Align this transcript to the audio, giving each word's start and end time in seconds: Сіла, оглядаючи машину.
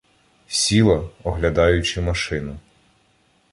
Сіла, 0.47 1.09
оглядаючи 1.23 2.01
машину. 2.01 2.57